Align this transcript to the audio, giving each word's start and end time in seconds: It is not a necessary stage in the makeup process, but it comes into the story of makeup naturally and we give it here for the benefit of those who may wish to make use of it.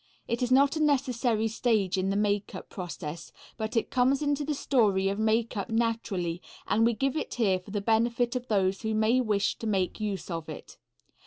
It 0.27 0.41
is 0.41 0.51
not 0.51 0.75
a 0.75 0.81
necessary 0.81 1.47
stage 1.47 1.95
in 1.95 2.09
the 2.09 2.15
makeup 2.15 2.71
process, 2.71 3.31
but 3.55 3.77
it 3.77 3.91
comes 3.91 4.23
into 4.23 4.43
the 4.43 4.55
story 4.55 5.09
of 5.09 5.19
makeup 5.19 5.69
naturally 5.69 6.41
and 6.65 6.87
we 6.87 6.95
give 6.95 7.15
it 7.15 7.35
here 7.35 7.59
for 7.59 7.69
the 7.69 7.81
benefit 7.81 8.35
of 8.35 8.47
those 8.47 8.81
who 8.81 8.95
may 8.95 9.21
wish 9.21 9.57
to 9.59 9.67
make 9.67 9.99
use 10.01 10.31
of 10.31 10.49
it. 10.49 10.79